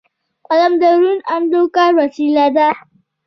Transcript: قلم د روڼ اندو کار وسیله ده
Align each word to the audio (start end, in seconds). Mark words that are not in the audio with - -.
قلم 0.49 0.73
د 0.81 0.83
روڼ 1.01 1.17
اندو 1.35 1.61
کار 1.75 1.91
وسیله 2.01 2.45
ده 2.55 2.67